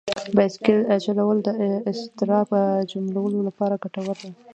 [0.35, 1.49] بایسکل چلول د
[1.89, 2.49] اضطراب
[2.91, 4.31] کمولو لپاره ګټور دي.